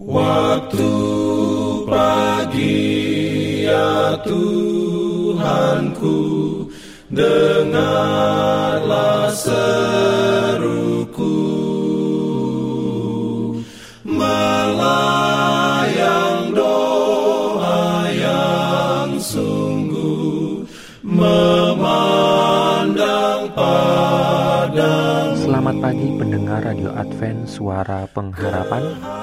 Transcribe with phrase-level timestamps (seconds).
[0.00, 0.88] Waktu
[1.84, 2.88] pagi
[3.68, 6.16] ya Tuhanku
[7.12, 8.08] Dengarlah
[9.36, 9.68] seruku.
[14.08, 15.36] Melayang
[16.56, 20.64] doa yang sungguh
[21.04, 22.24] Memandang
[23.52, 25.44] padamu.
[25.44, 29.19] Selamat pagi pendengar Radio Advent Suara Pengharapan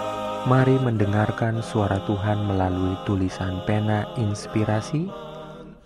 [0.47, 5.11] Mari mendengarkan suara Tuhan melalui tulisan pena inspirasi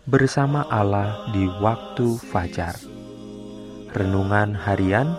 [0.05, 2.77] bersama Allah di waktu fajar.
[3.89, 5.17] Renungan harian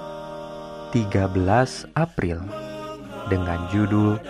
[0.95, 1.35] 13
[1.99, 2.39] April
[3.27, 4.23] dengan judul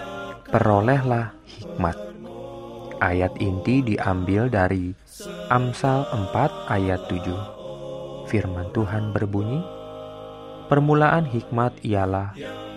[0.49, 2.01] Perolehlah Hikmat.
[3.05, 4.97] Ayat inti diambil dari
[5.53, 8.33] Amsal 4 ayat 7.
[8.33, 9.61] Firman Tuhan berbunyi,
[10.73, 12.33] Permulaan hikmat ialah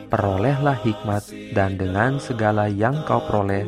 [0.07, 1.23] perolehlah hikmat
[1.53, 3.65] dan dengan segala yang kau peroleh,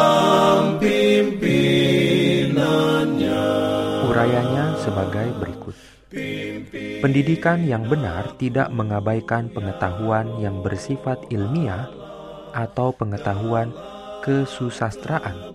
[6.98, 11.86] Pendidikan yang benar tidak mengabaikan pengetahuan yang bersifat ilmiah
[12.50, 13.70] atau pengetahuan
[14.26, 15.54] kesusastraan,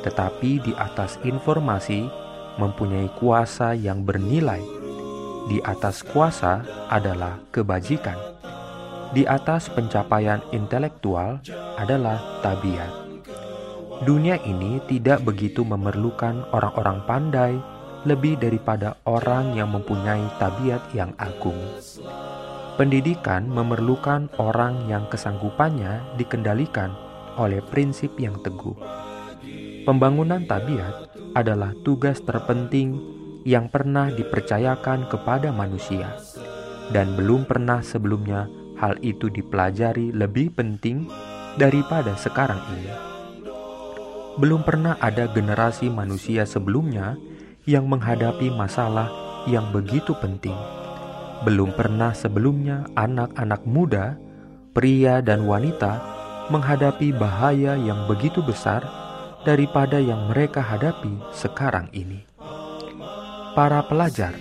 [0.00, 2.08] tetapi di atas informasi
[2.56, 4.64] mempunyai kuasa yang bernilai.
[5.52, 8.16] Di atas kuasa adalah kebajikan.
[9.12, 11.44] Di atas pencapaian intelektual
[11.76, 12.92] adalah tabiat.
[14.00, 17.52] Dunia ini tidak begitu memerlukan orang-orang pandai
[18.08, 21.58] lebih daripada orang yang mempunyai tabiat yang agung.
[22.80, 26.96] Pendidikan memerlukan orang yang kesanggupannya dikendalikan
[27.36, 28.76] oleh prinsip yang teguh.
[29.84, 32.96] Pembangunan tabiat adalah tugas terpenting
[33.44, 36.16] yang pernah dipercayakan kepada manusia,
[36.92, 38.48] dan belum pernah sebelumnya
[38.80, 41.08] hal itu dipelajari lebih penting
[41.60, 42.92] daripada sekarang ini.
[44.40, 47.16] Belum pernah ada generasi manusia sebelumnya
[47.68, 49.08] yang menghadapi masalah
[49.44, 50.56] yang begitu penting.
[51.44, 54.20] Belum pernah sebelumnya anak-anak muda,
[54.76, 56.00] pria, dan wanita
[56.52, 58.84] menghadapi bahaya yang begitu besar
[59.48, 62.28] daripada yang mereka hadapi sekarang ini.
[63.56, 64.36] Para pelajar,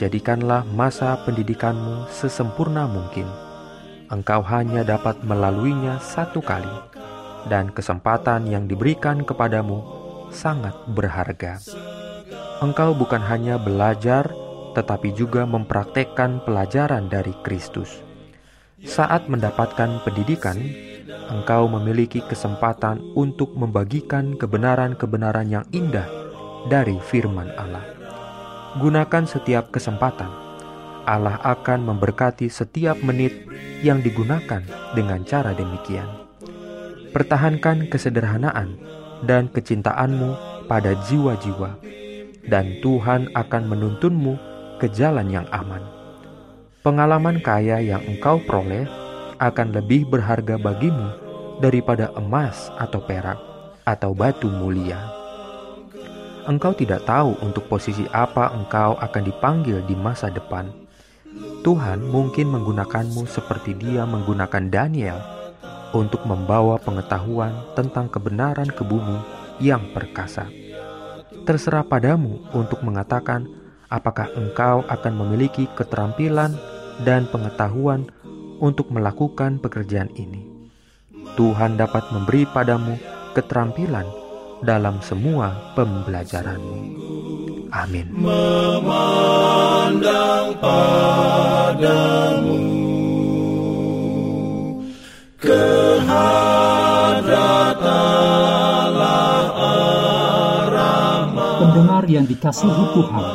[0.00, 3.28] jadikanlah masa pendidikanmu sesempurna mungkin.
[4.10, 6.72] Engkau hanya dapat melaluinya satu kali,
[7.46, 9.84] dan kesempatan yang diberikan kepadamu
[10.34, 11.62] sangat berharga
[12.60, 14.28] engkau bukan hanya belajar,
[14.76, 18.04] tetapi juga mempraktekkan pelajaran dari Kristus.
[18.80, 20.56] Saat mendapatkan pendidikan,
[21.32, 26.08] engkau memiliki kesempatan untuk membagikan kebenaran-kebenaran yang indah
[26.68, 27.84] dari firman Allah.
[28.80, 30.30] Gunakan setiap kesempatan.
[31.08, 33.48] Allah akan memberkati setiap menit
[33.80, 34.62] yang digunakan
[34.92, 36.06] dengan cara demikian.
[37.10, 38.78] Pertahankan kesederhanaan
[39.26, 40.36] dan kecintaanmu
[40.70, 41.89] pada jiwa-jiwa
[42.46, 44.34] dan Tuhan akan menuntunmu
[44.80, 45.84] ke jalan yang aman.
[46.80, 48.88] Pengalaman kaya yang engkau peroleh
[49.36, 51.12] akan lebih berharga bagimu
[51.60, 53.36] daripada emas atau perak
[53.84, 54.96] atau batu mulia.
[56.48, 60.72] Engkau tidak tahu untuk posisi apa engkau akan dipanggil di masa depan.
[61.60, 65.20] Tuhan mungkin menggunakanmu seperti Dia menggunakan Daniel
[65.92, 69.20] untuk membawa pengetahuan tentang kebenaran ke bumi
[69.60, 70.59] yang perkasa
[71.44, 73.48] terserah padamu untuk mengatakan
[73.90, 76.54] apakah engkau akan memiliki keterampilan
[77.02, 78.06] dan pengetahuan
[78.60, 80.46] untuk melakukan pekerjaan ini.
[81.34, 82.96] Tuhan dapat memberi padamu
[83.32, 84.06] keterampilan
[84.60, 86.78] dalam semua pembelajaranmu.
[87.70, 88.12] Amin.
[88.12, 88.92] Memandang
[90.58, 92.10] padamu
[102.10, 103.26] yang dikasihi Tuhan,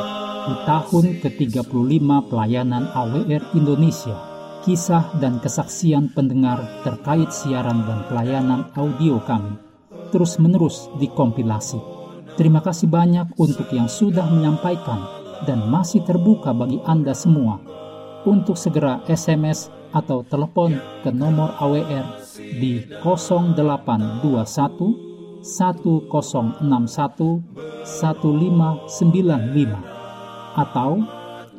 [0.46, 4.16] di tahun ke-35 pelayanan AWR Indonesia,
[4.68, 9.64] kisah dan kesaksian pendengar terkait siaran dan pelayanan audio kami
[10.10, 11.80] terus-menerus dikompilasi.
[12.36, 15.08] Terima kasih banyak untuk yang sudah menyampaikan
[15.48, 17.58] dan masih terbuka bagi Anda semua
[18.28, 22.06] untuk segera SMS atau telepon ke nomor AWR
[22.60, 25.05] di 0821
[25.42, 27.42] 1061
[27.84, 29.76] 1595
[30.56, 31.04] atau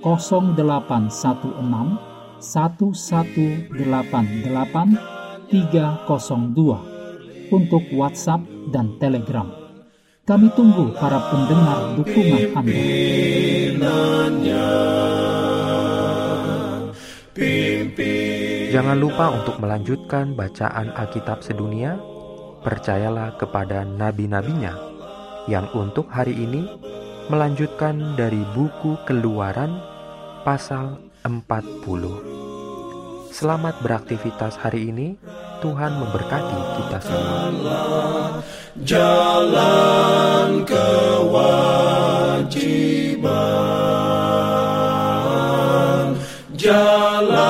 [0.01, 5.17] 0816 1188
[5.49, 6.97] 302
[7.51, 9.47] untuk WhatsApp dan Telegram.
[10.27, 12.83] Kami tunggu para pendengar dukungan Anda.
[18.67, 21.95] Jangan lupa untuk melanjutkan bacaan Alkitab sedunia
[22.67, 24.75] percayalah kepada nabi-nabinya
[25.47, 26.67] yang untuk hari ini
[27.31, 29.79] melanjutkan dari buku Keluaran
[30.43, 33.31] pasal 40.
[33.31, 35.15] Selamat beraktivitas hari ini.
[35.63, 37.47] Tuhan memberkati kita semua.
[38.83, 41.39] Jalan kewajiban.
[46.59, 47.46] Jalan